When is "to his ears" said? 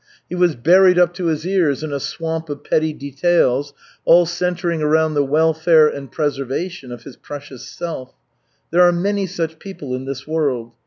1.13-1.83